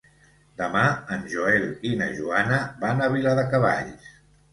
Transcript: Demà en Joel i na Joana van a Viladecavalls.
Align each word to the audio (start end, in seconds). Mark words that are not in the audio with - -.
Demà 0.59 0.85
en 1.15 1.27
Joel 1.33 1.67
i 1.89 1.91
na 1.99 2.07
Joana 2.21 2.57
van 2.85 3.05
a 3.05 3.11
Viladecavalls. 3.17 4.09